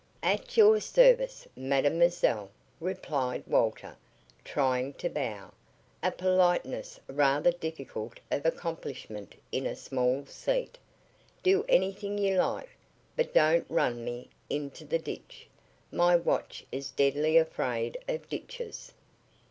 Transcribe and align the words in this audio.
"At 0.23 0.57
your 0.57 0.79
service, 0.81 1.47
mademoiselle," 1.55 2.49
replied 2.79 3.43
Walter, 3.45 3.95
trying 4.43 4.93
to 4.93 5.09
bow, 5.11 5.51
a 6.01 6.09
politeness 6.09 6.99
rather 7.07 7.51
difficult 7.51 8.19
of 8.31 8.43
accomplishment 8.43 9.35
in 9.51 9.67
a 9.67 9.75
small 9.75 10.25
seat. 10.25 10.79
"Do 11.43 11.65
anything 11.69 12.17
you 12.17 12.37
like, 12.39 12.69
but 13.15 13.31
don't 13.31 13.67
run 13.69 14.03
me 14.03 14.27
into 14.49 14.85
the 14.85 14.97
ditch. 14.97 15.45
My 15.91 16.15
watch 16.15 16.65
is 16.71 16.89
deadly 16.89 17.37
afraid 17.37 17.95
of 18.09 18.27
ditches." 18.27 18.93